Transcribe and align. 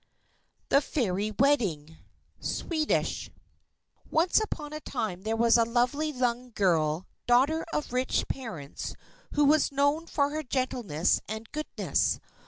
THE 0.69 0.81
FAIRY 0.81 1.33
WEDDING 1.37 1.85
From 1.85 1.97
Sweden 2.43 3.05
Once 4.09 4.39
upon 4.39 4.73
a 4.73 4.79
time 4.79 5.21
there 5.21 5.35
was 5.35 5.57
a 5.57 5.63
lovely 5.63 6.09
young 6.09 6.49
girl, 6.55 7.05
daughter 7.27 7.63
of 7.71 7.93
rich 7.93 8.27
parents, 8.27 8.95
who 9.35 9.45
was 9.45 9.71
known 9.71 10.07
for 10.07 10.31
her 10.31 10.41
gentleness 10.41 11.21
and 11.27 11.51
goodness. 11.51 12.19